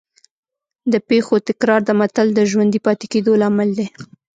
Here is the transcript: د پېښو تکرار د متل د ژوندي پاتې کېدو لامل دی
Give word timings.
د 0.91 0.93
پېښو 1.09 1.35
تکرار 1.47 1.81
د 1.85 1.91
متل 1.99 2.27
د 2.33 2.39
ژوندي 2.51 2.79
پاتې 2.85 3.05
کېدو 3.13 3.31
لامل 3.41 3.69
دی 3.77 3.87